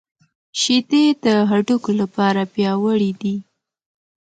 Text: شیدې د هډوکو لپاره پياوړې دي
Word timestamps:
شیدې 0.59 1.05
د 1.23 1.27
هډوکو 1.49 1.91
لپاره 2.01 2.41
پياوړې 2.53 3.11
دي 3.21 3.35